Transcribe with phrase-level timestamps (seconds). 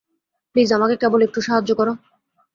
[0.55, 1.87] Please, আমাকে কেবল একটু সাহায্য কর?